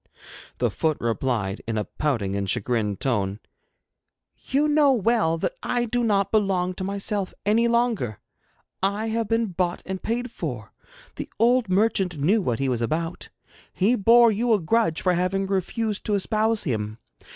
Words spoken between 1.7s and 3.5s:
a pouting and chagrined tone: